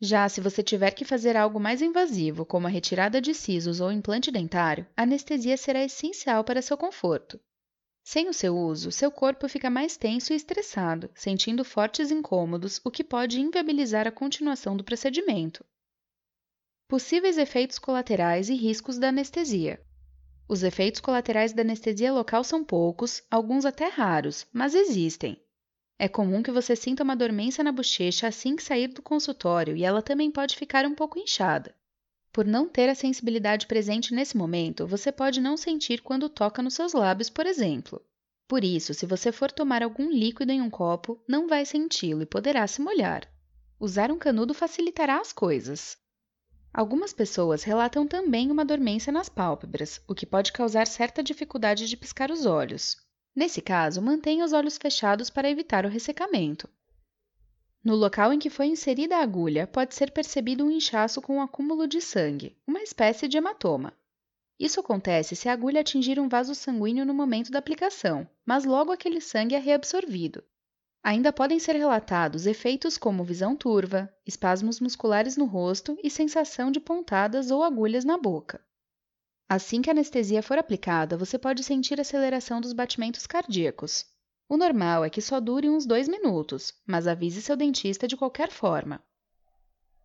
Já 0.00 0.28
se 0.28 0.40
você 0.40 0.62
tiver 0.62 0.92
que 0.92 1.04
fazer 1.04 1.36
algo 1.36 1.58
mais 1.58 1.82
invasivo, 1.82 2.46
como 2.46 2.68
a 2.68 2.70
retirada 2.70 3.20
de 3.20 3.34
sisos 3.34 3.80
ou 3.80 3.90
implante 3.90 4.30
dentário, 4.30 4.86
a 4.96 5.02
anestesia 5.02 5.56
será 5.56 5.82
essencial 5.82 6.44
para 6.44 6.62
seu 6.62 6.78
conforto. 6.78 7.40
Sem 8.02 8.28
o 8.28 8.34
seu 8.34 8.56
uso, 8.56 8.90
seu 8.90 9.10
corpo 9.10 9.48
fica 9.48 9.70
mais 9.70 9.96
tenso 9.96 10.32
e 10.32 10.36
estressado, 10.36 11.10
sentindo 11.14 11.64
fortes 11.64 12.10
incômodos, 12.10 12.80
o 12.84 12.90
que 12.90 13.04
pode 13.04 13.40
inviabilizar 13.40 14.06
a 14.06 14.12
continuação 14.12 14.76
do 14.76 14.82
procedimento. 14.82 15.64
Possíveis 16.88 17.38
efeitos 17.38 17.78
colaterais 17.78 18.48
e 18.48 18.54
riscos 18.54 18.98
da 18.98 19.08
anestesia. 19.08 19.80
Os 20.48 20.64
efeitos 20.64 21.00
colaterais 21.00 21.52
da 21.52 21.62
anestesia 21.62 22.12
local 22.12 22.42
são 22.42 22.64
poucos, 22.64 23.22
alguns 23.30 23.64
até 23.64 23.86
raros, 23.86 24.46
mas 24.52 24.74
existem. 24.74 25.40
É 25.96 26.08
comum 26.08 26.42
que 26.42 26.50
você 26.50 26.74
sinta 26.74 27.04
uma 27.04 27.14
dormência 27.14 27.62
na 27.62 27.70
bochecha 27.70 28.26
assim 28.26 28.56
que 28.56 28.62
sair 28.62 28.88
do 28.88 29.02
consultório 29.02 29.76
e 29.76 29.84
ela 29.84 30.02
também 30.02 30.30
pode 30.30 30.56
ficar 30.56 30.84
um 30.86 30.94
pouco 30.94 31.18
inchada. 31.18 31.76
Por 32.32 32.46
não 32.46 32.68
ter 32.68 32.88
a 32.88 32.94
sensibilidade 32.94 33.66
presente 33.66 34.14
nesse 34.14 34.36
momento, 34.36 34.86
você 34.86 35.10
pode 35.10 35.40
não 35.40 35.56
sentir 35.56 36.00
quando 36.00 36.28
toca 36.28 36.62
nos 36.62 36.74
seus 36.74 36.92
lábios, 36.92 37.28
por 37.28 37.44
exemplo. 37.44 38.00
Por 38.46 38.62
isso, 38.62 38.94
se 38.94 39.06
você 39.06 39.32
for 39.32 39.50
tomar 39.50 39.82
algum 39.82 40.10
líquido 40.10 40.52
em 40.52 40.60
um 40.60 40.70
copo, 40.70 41.22
não 41.28 41.48
vai 41.48 41.64
senti-lo 41.64 42.22
e 42.22 42.26
poderá 42.26 42.66
se 42.66 42.80
molhar. 42.80 43.28
Usar 43.78 44.10
um 44.10 44.18
canudo 44.18 44.54
facilitará 44.54 45.20
as 45.20 45.32
coisas. 45.32 45.96
Algumas 46.72 47.12
pessoas 47.12 47.64
relatam 47.64 48.06
também 48.06 48.50
uma 48.50 48.64
dormência 48.64 49.12
nas 49.12 49.28
pálpebras, 49.28 50.00
o 50.06 50.14
que 50.14 50.24
pode 50.24 50.52
causar 50.52 50.86
certa 50.86 51.22
dificuldade 51.22 51.88
de 51.88 51.96
piscar 51.96 52.30
os 52.30 52.46
olhos. 52.46 52.96
Nesse 53.34 53.60
caso, 53.60 54.00
mantenha 54.00 54.44
os 54.44 54.52
olhos 54.52 54.78
fechados 54.78 55.30
para 55.30 55.50
evitar 55.50 55.84
o 55.84 55.88
ressecamento. 55.88 56.68
No 57.82 57.94
local 57.94 58.32
em 58.32 58.38
que 58.38 58.50
foi 58.50 58.66
inserida 58.66 59.16
a 59.16 59.22
agulha, 59.22 59.66
pode 59.66 59.94
ser 59.94 60.10
percebido 60.10 60.64
um 60.64 60.70
inchaço 60.70 61.22
com 61.22 61.36
um 61.36 61.42
acúmulo 61.42 61.86
de 61.88 62.00
sangue, 62.00 62.54
uma 62.66 62.82
espécie 62.82 63.26
de 63.26 63.38
hematoma. 63.38 63.94
Isso 64.58 64.80
acontece 64.80 65.34
se 65.34 65.48
a 65.48 65.54
agulha 65.54 65.80
atingir 65.80 66.20
um 66.20 66.28
vaso 66.28 66.54
sanguíneo 66.54 67.06
no 67.06 67.14
momento 67.14 67.50
da 67.50 67.58
aplicação, 67.58 68.28
mas 68.44 68.66
logo 68.66 68.92
aquele 68.92 69.18
sangue 69.18 69.54
é 69.54 69.58
reabsorvido. 69.58 70.44
Ainda 71.02 71.32
podem 71.32 71.58
ser 71.58 71.74
relatados 71.74 72.46
efeitos 72.46 72.98
como 72.98 73.24
visão 73.24 73.56
turva, 73.56 74.14
espasmos 74.26 74.78
musculares 74.78 75.38
no 75.38 75.46
rosto 75.46 75.98
e 76.04 76.10
sensação 76.10 76.70
de 76.70 76.78
pontadas 76.78 77.50
ou 77.50 77.64
agulhas 77.64 78.04
na 78.04 78.18
boca. 78.18 78.60
Assim 79.48 79.80
que 79.80 79.88
a 79.88 79.94
anestesia 79.94 80.42
for 80.42 80.58
aplicada, 80.58 81.16
você 81.16 81.38
pode 81.38 81.64
sentir 81.64 81.98
aceleração 81.98 82.60
dos 82.60 82.74
batimentos 82.74 83.26
cardíacos, 83.26 84.04
o 84.50 84.56
normal 84.56 85.04
é 85.04 85.08
que 85.08 85.22
só 85.22 85.38
dure 85.38 85.70
uns 85.70 85.86
dois 85.86 86.08
minutos, 86.08 86.74
mas 86.84 87.06
avise 87.06 87.40
seu 87.40 87.56
dentista 87.56 88.08
de 88.08 88.16
qualquer 88.16 88.50
forma. 88.50 89.00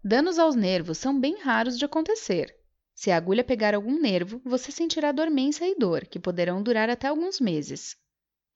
Danos 0.04 0.38
aos 0.38 0.56
nervos 0.56 1.00
são 1.00 1.20
bem 1.20 1.40
raros 1.40 1.80
de 1.80 1.84
acontecer. 1.84 2.56
Se 2.94 3.10
a 3.10 3.18
agulha 3.18 3.44
pegar 3.44 3.74
algum 3.74 4.00
nervo, 4.00 4.40
você 4.46 4.72
sentirá 4.72 5.12
dormência 5.12 5.68
e 5.68 5.74
dor, 5.74 6.06
que 6.06 6.20
poderão 6.20 6.62
durar 6.62 6.92
até 6.92 7.08
alguns 7.08 7.40
meses. 7.40 7.98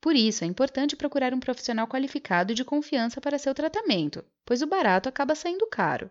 Por 0.00 0.14
isso, 0.14 0.44
é 0.44 0.46
importante 0.46 0.94
procurar 0.94 1.34
um 1.34 1.40
profissional 1.40 1.88
qualificado 1.88 2.52
e 2.52 2.54
de 2.54 2.64
confiança 2.64 3.20
para 3.20 3.36
seu 3.36 3.52
tratamento, 3.52 4.24
pois 4.44 4.62
o 4.62 4.68
barato 4.68 5.08
acaba 5.08 5.34
saindo 5.34 5.66
caro. 5.66 6.08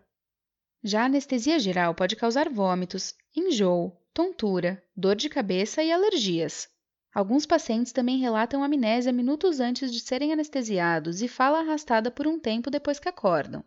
Já 0.84 1.04
a 1.04 1.06
anestesia 1.06 1.58
geral 1.58 1.94
pode 1.94 2.16
causar 2.16 2.50
vômitos, 2.50 3.14
enjoo, 3.34 3.96
tontura, 4.12 4.84
dor 4.94 5.16
de 5.16 5.30
cabeça 5.30 5.82
e 5.82 5.90
alergias. 5.90 6.68
Alguns 7.12 7.44
pacientes 7.44 7.92
também 7.92 8.18
relatam 8.18 8.62
amnésia 8.62 9.12
minutos 9.12 9.58
antes 9.58 9.92
de 9.92 9.98
serem 9.98 10.32
anestesiados 10.32 11.22
e 11.22 11.26
fala 11.26 11.58
arrastada 11.58 12.10
por 12.10 12.26
um 12.26 12.38
tempo 12.38 12.70
depois 12.70 13.00
que 13.00 13.08
acordam. 13.08 13.64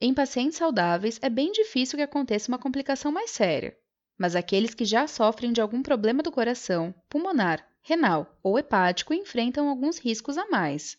Em 0.00 0.14
pacientes 0.14 0.56
saudáveis, 0.56 1.18
é 1.20 1.28
bem 1.28 1.50
difícil 1.50 1.96
que 1.96 2.02
aconteça 2.02 2.50
uma 2.50 2.58
complicação 2.58 3.10
mais 3.10 3.30
séria, 3.32 3.76
mas 4.16 4.36
aqueles 4.36 4.72
que 4.72 4.84
já 4.84 5.06
sofrem 5.06 5.52
de 5.52 5.60
algum 5.60 5.82
problema 5.82 6.22
do 6.22 6.30
coração, 6.30 6.94
pulmonar, 7.08 7.68
renal 7.82 8.38
ou 8.42 8.58
hepático 8.58 9.12
enfrentam 9.12 9.68
alguns 9.68 9.98
riscos 9.98 10.38
a 10.38 10.46
mais. 10.46 10.96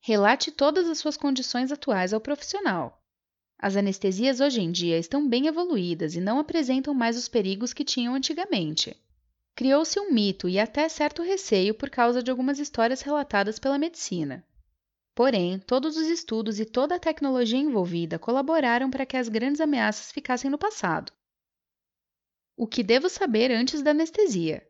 Relate 0.00 0.52
todas 0.52 0.88
as 0.88 0.98
suas 0.98 1.16
condições 1.16 1.72
atuais 1.72 2.12
ao 2.12 2.20
profissional. 2.20 3.02
As 3.58 3.76
anestesias 3.76 4.40
hoje 4.40 4.60
em 4.60 4.70
dia 4.70 4.98
estão 4.98 5.28
bem 5.28 5.46
evoluídas 5.46 6.14
e 6.14 6.20
não 6.20 6.38
apresentam 6.38 6.92
mais 6.92 7.16
os 7.16 7.28
perigos 7.28 7.72
que 7.72 7.82
tinham 7.82 8.14
antigamente. 8.14 8.96
Criou-se 9.58 9.98
um 9.98 10.12
mito 10.12 10.48
e 10.48 10.56
até 10.56 10.88
certo 10.88 11.20
receio 11.20 11.74
por 11.74 11.90
causa 11.90 12.22
de 12.22 12.30
algumas 12.30 12.60
histórias 12.60 13.00
relatadas 13.00 13.58
pela 13.58 13.76
medicina. 13.76 14.46
Porém, 15.16 15.58
todos 15.58 15.96
os 15.96 16.06
estudos 16.06 16.60
e 16.60 16.64
toda 16.64 16.94
a 16.94 16.98
tecnologia 17.00 17.58
envolvida 17.58 18.20
colaboraram 18.20 18.88
para 18.88 19.04
que 19.04 19.16
as 19.16 19.28
grandes 19.28 19.60
ameaças 19.60 20.12
ficassem 20.12 20.48
no 20.48 20.56
passado. 20.56 21.12
O 22.56 22.68
que 22.68 22.84
devo 22.84 23.08
saber 23.08 23.50
antes 23.50 23.82
da 23.82 23.90
anestesia? 23.90 24.64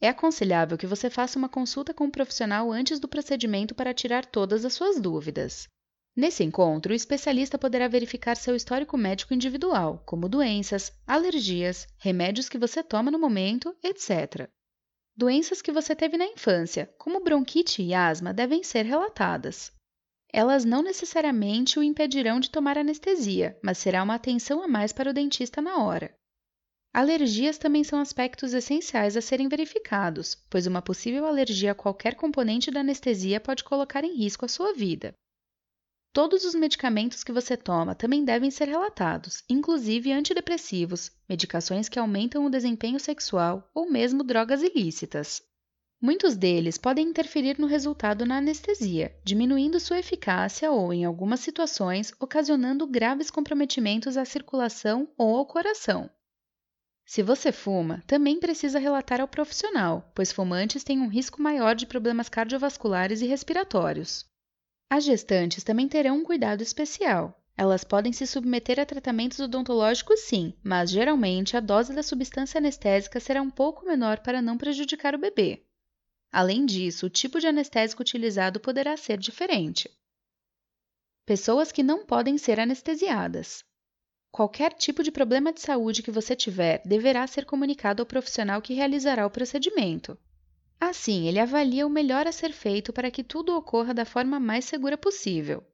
É 0.00 0.06
aconselhável 0.10 0.78
que 0.78 0.86
você 0.86 1.10
faça 1.10 1.36
uma 1.36 1.48
consulta 1.48 1.92
com 1.92 2.04
um 2.04 2.10
profissional 2.12 2.70
antes 2.70 3.00
do 3.00 3.08
procedimento 3.08 3.74
para 3.74 3.92
tirar 3.92 4.24
todas 4.24 4.64
as 4.64 4.74
suas 4.74 5.00
dúvidas. 5.00 5.68
Nesse 6.16 6.44
encontro, 6.44 6.92
o 6.92 6.94
especialista 6.94 7.58
poderá 7.58 7.88
verificar 7.88 8.36
seu 8.36 8.54
histórico 8.54 8.96
médico 8.96 9.34
individual, 9.34 10.00
como 10.06 10.28
doenças, 10.28 10.92
alergias, 11.04 11.88
remédios 11.98 12.48
que 12.48 12.56
você 12.56 12.84
toma 12.84 13.10
no 13.10 13.18
momento, 13.18 13.76
etc. 13.82 14.48
Doenças 15.16 15.60
que 15.60 15.72
você 15.72 15.94
teve 15.94 16.16
na 16.16 16.26
infância, 16.26 16.92
como 16.98 17.22
bronquite 17.22 17.82
e 17.82 17.92
asma, 17.92 18.32
devem 18.32 18.62
ser 18.62 18.84
relatadas. 18.84 19.72
Elas 20.32 20.64
não 20.64 20.82
necessariamente 20.82 21.80
o 21.80 21.82
impedirão 21.82 22.38
de 22.38 22.50
tomar 22.50 22.78
anestesia, 22.78 23.58
mas 23.60 23.78
será 23.78 24.02
uma 24.02 24.14
atenção 24.14 24.62
a 24.62 24.68
mais 24.68 24.92
para 24.92 25.10
o 25.10 25.12
dentista 25.12 25.60
na 25.60 25.82
hora. 25.82 26.14
Alergias 26.92 27.58
também 27.58 27.82
são 27.82 27.98
aspectos 27.98 28.54
essenciais 28.54 29.16
a 29.16 29.20
serem 29.20 29.48
verificados, 29.48 30.36
pois 30.48 30.64
uma 30.68 30.80
possível 30.80 31.26
alergia 31.26 31.72
a 31.72 31.74
qualquer 31.74 32.14
componente 32.14 32.70
da 32.70 32.80
anestesia 32.80 33.40
pode 33.40 33.64
colocar 33.64 34.04
em 34.04 34.16
risco 34.16 34.44
a 34.44 34.48
sua 34.48 34.72
vida. 34.72 35.12
Todos 36.14 36.44
os 36.44 36.54
medicamentos 36.54 37.24
que 37.24 37.32
você 37.32 37.56
toma 37.56 37.92
também 37.92 38.24
devem 38.24 38.48
ser 38.48 38.68
relatados, 38.68 39.42
inclusive 39.50 40.12
antidepressivos, 40.12 41.10
medicações 41.28 41.88
que 41.88 41.98
aumentam 41.98 42.46
o 42.46 42.50
desempenho 42.50 43.00
sexual 43.00 43.68
ou 43.74 43.90
mesmo 43.90 44.22
drogas 44.22 44.62
ilícitas. 44.62 45.42
Muitos 46.00 46.36
deles 46.36 46.78
podem 46.78 47.08
interferir 47.08 47.58
no 47.58 47.66
resultado 47.66 48.24
na 48.24 48.36
anestesia, 48.36 49.12
diminuindo 49.24 49.80
sua 49.80 49.98
eficácia 49.98 50.70
ou, 50.70 50.92
em 50.92 51.04
algumas 51.04 51.40
situações, 51.40 52.12
ocasionando 52.20 52.86
graves 52.86 53.28
comprometimentos 53.28 54.16
à 54.16 54.24
circulação 54.24 55.08
ou 55.18 55.36
ao 55.36 55.44
coração. 55.44 56.08
Se 57.04 57.24
você 57.24 57.50
fuma, 57.50 58.04
também 58.06 58.38
precisa 58.38 58.78
relatar 58.78 59.20
ao 59.20 59.26
profissional, 59.26 60.12
pois 60.14 60.30
fumantes 60.30 60.84
têm 60.84 61.00
um 61.00 61.08
risco 61.08 61.42
maior 61.42 61.74
de 61.74 61.86
problemas 61.86 62.28
cardiovasculares 62.28 63.20
e 63.20 63.26
respiratórios. 63.26 64.32
As 64.90 65.04
gestantes 65.04 65.64
também 65.64 65.88
terão 65.88 66.18
um 66.18 66.24
cuidado 66.24 66.62
especial. 66.62 67.40
Elas 67.56 67.84
podem 67.84 68.12
se 68.12 68.26
submeter 68.26 68.80
a 68.80 68.86
tratamentos 68.86 69.38
odontológicos 69.38 70.20
sim, 70.20 70.54
mas 70.62 70.90
geralmente 70.90 71.56
a 71.56 71.60
dose 71.60 71.94
da 71.94 72.02
substância 72.02 72.58
anestésica 72.58 73.20
será 73.20 73.40
um 73.40 73.50
pouco 73.50 73.84
menor 73.84 74.20
para 74.20 74.42
não 74.42 74.58
prejudicar 74.58 75.14
o 75.14 75.18
bebê. 75.18 75.64
Além 76.32 76.66
disso, 76.66 77.06
o 77.06 77.10
tipo 77.10 77.38
de 77.38 77.46
anestésico 77.46 78.02
utilizado 78.02 78.58
poderá 78.58 78.96
ser 78.96 79.18
diferente. 79.18 79.88
Pessoas 81.24 81.70
que 81.70 81.82
não 81.82 82.04
podem 82.04 82.36
ser 82.36 82.58
anestesiadas. 82.58 83.64
Qualquer 84.32 84.72
tipo 84.72 85.00
de 85.04 85.12
problema 85.12 85.52
de 85.52 85.60
saúde 85.60 86.02
que 86.02 86.10
você 86.10 86.34
tiver 86.34 86.82
deverá 86.84 87.24
ser 87.26 87.44
comunicado 87.44 88.02
ao 88.02 88.06
profissional 88.06 88.60
que 88.60 88.74
realizará 88.74 89.24
o 89.24 89.30
procedimento. 89.30 90.18
Assim, 90.86 91.26
ele 91.26 91.38
avalia 91.38 91.86
o 91.86 91.90
melhor 91.90 92.26
a 92.26 92.32
ser 92.32 92.52
feito 92.52 92.92
para 92.92 93.10
que 93.10 93.24
tudo 93.24 93.56
ocorra 93.56 93.94
da 93.94 94.04
forma 94.04 94.38
mais 94.38 94.66
segura 94.66 94.98
possível. 94.98 95.64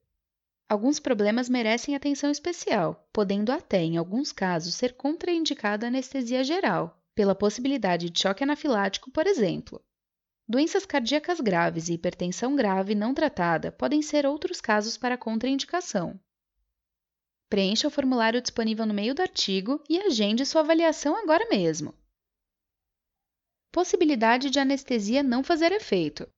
Alguns 0.68 1.00
problemas 1.00 1.48
merecem 1.48 1.96
atenção 1.96 2.30
especial, 2.30 3.08
podendo 3.12 3.50
até, 3.50 3.82
em 3.82 3.96
alguns 3.96 4.30
casos, 4.30 4.76
ser 4.76 4.94
contraindicada 4.94 5.88
anestesia 5.88 6.44
geral, 6.44 6.96
pela 7.12 7.34
possibilidade 7.34 8.08
de 8.08 8.20
choque 8.22 8.44
anafilático, 8.44 9.10
por 9.10 9.26
exemplo. 9.26 9.82
Doenças 10.48 10.86
cardíacas 10.86 11.40
graves 11.40 11.88
e 11.88 11.94
hipertensão 11.94 12.54
grave 12.54 12.94
não 12.94 13.12
tratada 13.12 13.72
podem 13.72 14.00
ser 14.02 14.24
outros 14.24 14.60
casos 14.60 14.96
para 14.96 15.18
contraindicação. 15.18 16.20
Preencha 17.48 17.88
o 17.88 17.90
formulário 17.90 18.40
disponível 18.40 18.86
no 18.86 18.94
meio 18.94 19.12
do 19.12 19.22
artigo 19.22 19.82
e 19.88 19.98
agende 19.98 20.46
sua 20.46 20.60
avaliação 20.60 21.16
agora 21.16 21.48
mesmo. 21.48 21.99
Possibilidade 23.72 24.50
de 24.50 24.58
anestesia 24.58 25.22
não 25.22 25.44
fazer 25.44 25.70
efeito. 25.70 26.28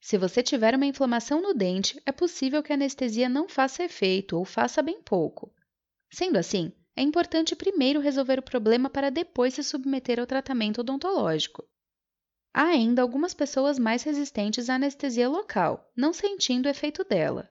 Se 0.00 0.18
você 0.18 0.42
tiver 0.42 0.74
uma 0.74 0.84
inflamação 0.84 1.40
no 1.40 1.54
dente, 1.54 2.02
é 2.04 2.10
possível 2.10 2.62
que 2.62 2.72
a 2.72 2.74
anestesia 2.74 3.28
não 3.28 3.48
faça 3.48 3.84
efeito 3.84 4.36
ou 4.36 4.44
faça 4.44 4.82
bem 4.82 5.00
pouco. 5.00 5.54
Sendo 6.12 6.36
assim, 6.36 6.72
é 6.96 7.02
importante 7.02 7.54
primeiro 7.54 8.00
resolver 8.00 8.38
o 8.38 8.42
problema 8.42 8.90
para 8.90 9.10
depois 9.10 9.54
se 9.54 9.62
submeter 9.62 10.18
ao 10.18 10.26
tratamento 10.26 10.80
odontológico. 10.80 11.64
Há 12.52 12.64
ainda 12.64 13.02
algumas 13.02 13.34
pessoas 13.34 13.78
mais 13.78 14.02
resistentes 14.02 14.68
à 14.68 14.74
anestesia 14.74 15.28
local, 15.28 15.90
não 15.96 16.12
sentindo 16.12 16.66
o 16.66 16.68
efeito 16.68 17.04
dela. 17.04 17.50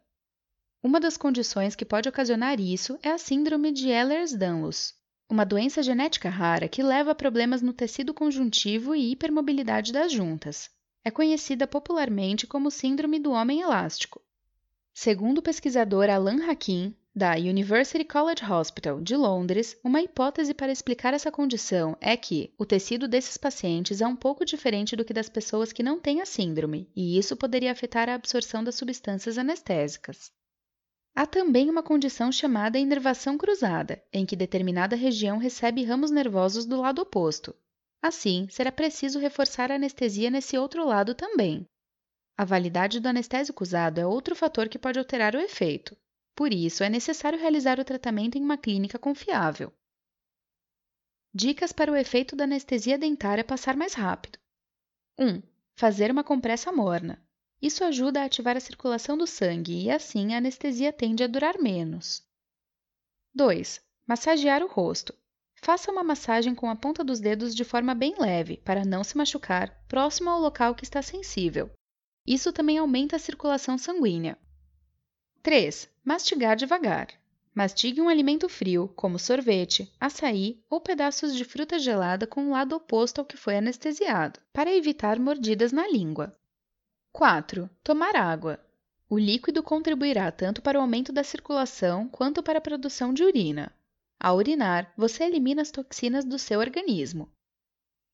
Uma 0.83 0.99
das 0.99 1.15
condições 1.15 1.75
que 1.75 1.85
pode 1.85 2.09
ocasionar 2.09 2.59
isso 2.59 2.99
é 3.01 3.09
a 3.09 3.17
síndrome 3.17 3.71
de 3.71 3.89
Ehlers-Danlos, 3.89 4.93
uma 5.29 5.45
doença 5.45 5.81
genética 5.81 6.29
rara 6.29 6.67
que 6.67 6.83
leva 6.83 7.11
a 7.11 7.15
problemas 7.15 7.61
no 7.61 7.73
tecido 7.73 8.13
conjuntivo 8.13 8.93
e 8.95 9.11
hipermobilidade 9.11 9.91
das 9.91 10.11
juntas. 10.11 10.69
É 11.03 11.11
conhecida 11.11 11.67
popularmente 11.67 12.47
como 12.47 12.71
síndrome 12.71 13.19
do 13.19 13.31
homem 13.31 13.61
elástico. 13.61 14.21
Segundo 14.93 15.39
o 15.39 15.41
pesquisador 15.41 16.09
Alan 16.09 16.49
Hakim, 16.49 16.95
da 17.15 17.35
University 17.35 18.03
College 18.03 18.43
Hospital 18.43 18.99
de 18.99 19.15
Londres, 19.15 19.77
uma 19.83 20.01
hipótese 20.01 20.53
para 20.53 20.71
explicar 20.71 21.13
essa 21.13 21.31
condição 21.31 21.95
é 22.01 22.17
que 22.17 22.51
o 22.57 22.65
tecido 22.65 23.07
desses 23.07 23.37
pacientes 23.37 24.01
é 24.01 24.07
um 24.07 24.15
pouco 24.15 24.43
diferente 24.43 24.95
do 24.95 25.05
que 25.05 25.13
das 25.13 25.29
pessoas 25.29 25.71
que 25.71 25.83
não 25.83 25.99
têm 25.99 26.21
a 26.21 26.25
síndrome, 26.25 26.89
e 26.95 27.17
isso 27.17 27.35
poderia 27.35 27.71
afetar 27.71 28.09
a 28.09 28.15
absorção 28.15 28.63
das 28.63 28.75
substâncias 28.75 29.37
anestésicas. 29.37 30.31
Há 31.15 31.27
também 31.27 31.69
uma 31.69 31.83
condição 31.83 32.31
chamada 32.31 32.79
inervação 32.79 33.37
cruzada, 33.37 34.03
em 34.11 34.25
que 34.25 34.35
determinada 34.35 34.95
região 34.95 35.37
recebe 35.37 35.83
ramos 35.83 36.09
nervosos 36.09 36.65
do 36.65 36.81
lado 36.81 37.01
oposto. 37.03 37.55
Assim, 38.01 38.47
será 38.49 38.71
preciso 38.71 39.19
reforçar 39.19 39.71
a 39.71 39.75
anestesia 39.75 40.31
nesse 40.31 40.57
outro 40.57 40.85
lado 40.85 41.13
também. 41.13 41.67
A 42.35 42.43
validade 42.43 42.99
do 42.99 43.07
anestésico 43.07 43.63
usado 43.63 43.99
é 43.99 44.05
outro 44.05 44.35
fator 44.35 44.67
que 44.67 44.79
pode 44.79 44.97
alterar 44.97 45.35
o 45.35 45.39
efeito. 45.39 45.95
Por 46.35 46.51
isso, 46.51 46.83
é 46.83 46.89
necessário 46.89 47.39
realizar 47.39 47.79
o 47.79 47.85
tratamento 47.85 48.37
em 48.37 48.41
uma 48.41 48.57
clínica 48.57 48.97
confiável. 48.97 49.71
Dicas 51.31 51.71
para 51.71 51.91
o 51.91 51.95
efeito 51.95 52.35
da 52.35 52.45
anestesia 52.45 52.97
dentária 52.97 53.43
passar 53.43 53.77
mais 53.77 53.93
rápido: 53.93 54.39
1. 55.19 55.43
Fazer 55.75 56.09
uma 56.09 56.23
compressa 56.23 56.71
morna. 56.71 57.22
Isso 57.63 57.81
ajuda 57.85 58.19
a 58.19 58.25
ativar 58.25 58.57
a 58.57 58.59
circulação 58.59 59.17
do 59.17 59.25
sangue 59.25 59.85
e, 59.85 59.89
assim, 59.89 60.33
a 60.33 60.37
anestesia 60.39 60.91
tende 60.91 61.23
a 61.23 61.27
durar 61.27 61.57
menos. 61.61 62.21
2. 63.33 63.81
Massagear 64.05 64.61
o 64.61 64.67
rosto. 64.67 65.13
Faça 65.61 65.89
uma 65.89 66.03
massagem 66.03 66.53
com 66.53 66.69
a 66.69 66.75
ponta 66.75 67.05
dos 67.05 67.21
dedos 67.21 67.55
de 67.55 67.63
forma 67.63 67.95
bem 67.95 68.15
leve, 68.19 68.57
para 68.57 68.83
não 68.83 69.01
se 69.01 69.15
machucar, 69.15 69.81
próximo 69.87 70.29
ao 70.29 70.41
local 70.41 70.75
que 70.75 70.83
está 70.83 71.01
sensível. 71.01 71.71
Isso 72.27 72.51
também 72.51 72.77
aumenta 72.77 73.15
a 73.15 73.19
circulação 73.19 73.77
sanguínea. 73.77 74.37
3. 75.41 75.89
Mastigar 76.03 76.57
devagar. 76.57 77.07
Mastigue 77.55 78.01
um 78.01 78.09
alimento 78.09 78.49
frio, 78.49 78.89
como 78.89 79.17
sorvete, 79.17 79.89
açaí 79.97 80.61
ou 80.69 80.81
pedaços 80.81 81.33
de 81.33 81.45
fruta 81.45 81.79
gelada 81.79 82.27
com 82.27 82.47
o 82.47 82.51
lado 82.51 82.75
oposto 82.75 83.19
ao 83.19 83.25
que 83.25 83.37
foi 83.37 83.55
anestesiado, 83.55 84.41
para 84.51 84.75
evitar 84.75 85.17
mordidas 85.17 85.71
na 85.71 85.87
língua. 85.87 86.37
4. 87.13 87.69
Tomar 87.83 88.15
água. 88.15 88.59
O 89.07 89.19
líquido 89.19 89.61
contribuirá 89.61 90.31
tanto 90.31 90.63
para 90.63 90.79
o 90.79 90.81
aumento 90.81 91.13
da 91.13 91.23
circulação 91.23 92.09
quanto 92.09 92.41
para 92.41 92.57
a 92.57 92.61
produção 92.61 93.13
de 93.13 93.23
urina. 93.23 93.71
Ao 94.19 94.35
urinar, 94.35 94.91
você 94.97 95.23
elimina 95.23 95.61
as 95.61 95.69
toxinas 95.69 96.25
do 96.25 96.39
seu 96.39 96.59
organismo. 96.59 97.31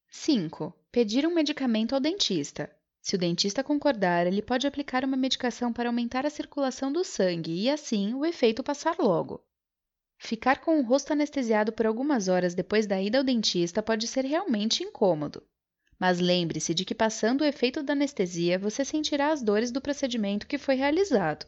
5. 0.09 0.73
Pedir 0.91 1.25
um 1.25 1.33
medicamento 1.33 1.95
ao 1.95 2.01
dentista. 2.01 2.69
Se 2.99 3.15
o 3.15 3.17
dentista 3.17 3.63
concordar, 3.63 4.27
ele 4.27 4.41
pode 4.41 4.67
aplicar 4.67 5.05
uma 5.05 5.15
medicação 5.15 5.71
para 5.71 5.87
aumentar 5.87 6.25
a 6.25 6.29
circulação 6.29 6.91
do 6.91 7.05
sangue 7.05 7.53
e, 7.53 7.69
assim, 7.69 8.13
o 8.13 8.25
efeito 8.25 8.61
passar 8.61 8.97
logo. 8.99 9.41
Ficar 10.17 10.59
com 10.59 10.77
o 10.77 10.83
rosto 10.83 11.13
anestesiado 11.13 11.71
por 11.71 11.85
algumas 11.85 12.27
horas 12.27 12.53
depois 12.53 12.85
da 12.85 13.01
ida 13.01 13.19
ao 13.19 13.23
dentista 13.23 13.81
pode 13.81 14.07
ser 14.07 14.25
realmente 14.25 14.83
incômodo. 14.83 15.41
Mas 15.99 16.19
lembre-se 16.19 16.73
de 16.73 16.85
que, 16.85 16.95
passando 16.95 17.41
o 17.41 17.45
efeito 17.45 17.83
da 17.83 17.91
anestesia, 17.93 18.57
você 18.57 18.85
sentirá 18.85 19.31
as 19.31 19.41
dores 19.41 19.69
do 19.69 19.81
procedimento 19.81 20.47
que 20.47 20.57
foi 20.57 20.75
realizado. 20.75 21.45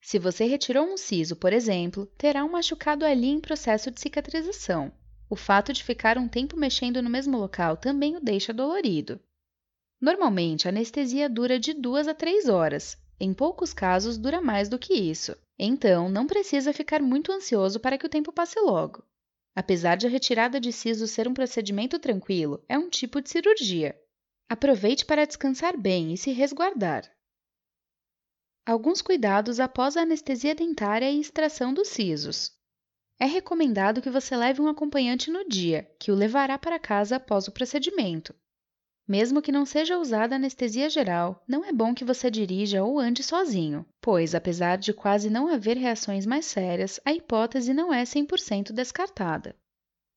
Se 0.00 0.18
você 0.18 0.46
retirou 0.46 0.84
um 0.84 0.96
siso, 0.96 1.36
por 1.36 1.52
exemplo, 1.52 2.06
terá 2.18 2.44
um 2.44 2.50
machucado 2.50 3.04
ali 3.04 3.28
em 3.28 3.40
processo 3.40 3.90
de 3.90 4.00
cicatrização. 4.00 4.90
O 5.28 5.36
fato 5.36 5.72
de 5.72 5.84
ficar 5.84 6.18
um 6.18 6.26
tempo 6.26 6.56
mexendo 6.56 7.00
no 7.00 7.08
mesmo 7.08 7.38
local 7.38 7.76
também 7.76 8.16
o 8.16 8.20
deixa 8.20 8.52
dolorido. 8.52 9.20
Normalmente, 10.00 10.66
a 10.66 10.70
anestesia 10.70 11.28
dura 11.28 11.58
de 11.58 11.72
2 11.72 12.08
a 12.08 12.14
3 12.14 12.48
horas. 12.48 12.98
Em 13.20 13.32
poucos 13.32 13.72
casos, 13.72 14.18
dura 14.18 14.40
mais 14.40 14.68
do 14.68 14.78
que 14.78 14.94
isso. 14.94 15.36
Então, 15.56 16.08
não 16.08 16.26
precisa 16.26 16.72
ficar 16.72 17.00
muito 17.00 17.30
ansioso 17.30 17.78
para 17.78 17.96
que 17.96 18.04
o 18.04 18.08
tempo 18.08 18.32
passe 18.32 18.58
logo. 18.58 19.04
Apesar 19.54 19.96
de 19.96 20.06
a 20.06 20.10
retirada 20.10 20.58
de 20.58 20.72
siso 20.72 21.06
ser 21.06 21.28
um 21.28 21.34
procedimento 21.34 21.98
tranquilo, 21.98 22.64
é 22.68 22.78
um 22.78 22.88
tipo 22.88 23.20
de 23.20 23.28
cirurgia. 23.28 23.98
Aproveite 24.48 25.04
para 25.04 25.26
descansar 25.26 25.76
bem 25.76 26.12
e 26.12 26.16
se 26.16 26.32
resguardar. 26.32 27.10
Alguns 28.64 29.02
cuidados 29.02 29.58
após 29.60 29.96
a 29.96 30.02
anestesia 30.02 30.54
dentária 30.54 31.10
e 31.10 31.20
extração 31.20 31.74
dos 31.74 31.88
sisos. 31.88 32.52
É 33.18 33.24
recomendado 33.24 34.00
que 34.00 34.10
você 34.10 34.36
leve 34.36 34.60
um 34.60 34.68
acompanhante 34.68 35.30
no 35.30 35.48
dia, 35.48 35.90
que 35.98 36.10
o 36.10 36.14
levará 36.14 36.58
para 36.58 36.78
casa 36.78 37.16
após 37.16 37.46
o 37.46 37.52
procedimento. 37.52 38.34
Mesmo 39.12 39.42
que 39.42 39.52
não 39.52 39.66
seja 39.66 39.98
usada 39.98 40.36
anestesia 40.36 40.88
geral, 40.88 41.44
não 41.46 41.62
é 41.62 41.70
bom 41.70 41.94
que 41.94 42.02
você 42.02 42.30
dirija 42.30 42.82
ou 42.82 42.98
ande 42.98 43.22
sozinho, 43.22 43.84
pois, 44.00 44.34
apesar 44.34 44.78
de 44.78 44.90
quase 44.94 45.28
não 45.28 45.48
haver 45.48 45.76
reações 45.76 46.24
mais 46.24 46.46
sérias, 46.46 46.98
a 47.04 47.12
hipótese 47.12 47.74
não 47.74 47.92
é 47.92 48.04
100% 48.04 48.72
descartada. 48.72 49.54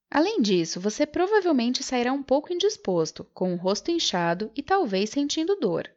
Além 0.09 0.41
disso, 0.41 0.79
você 0.79 1.05
provavelmente 1.05 1.83
sairá 1.83 2.13
um 2.13 2.23
pouco 2.23 2.53
indisposto, 2.53 3.25
com 3.33 3.53
o 3.53 3.57
rosto 3.57 3.91
inchado 3.91 4.49
e 4.55 4.63
talvez 4.63 5.09
sentindo 5.09 5.57
dor. 5.57 5.91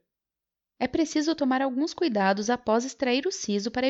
É 0.81 0.89
preciso 0.89 1.37
tomar 1.37 1.63
alguns 1.63 1.95
cuidados 1.95 2.51
após 2.51 2.85
extrair 2.85 3.29
o 3.29 3.31
siso 3.31 3.71
para 3.71 3.87